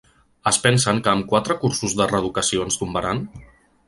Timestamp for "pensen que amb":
0.61-1.27